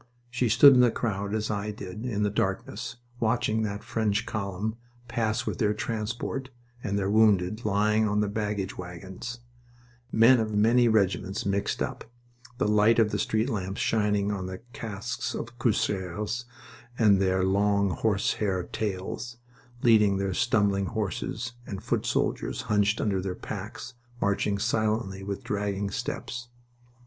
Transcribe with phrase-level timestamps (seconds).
[0.31, 4.73] She stood in the crowd as I did in the darkness, watching that French column
[5.07, 6.49] pass with their transport,
[6.83, 9.41] and their wounded lying on the baggage wagons,
[10.11, 12.03] men of many regiments mixed up,
[12.57, 16.45] the light of the street lamps shining on the casques of cuirassiers
[16.99, 19.37] with their long horsehair tails,
[19.83, 25.91] leading their stumbling horses, and foot soldiers, hunched under their packs, marching silently with dragging
[25.91, 26.47] steps.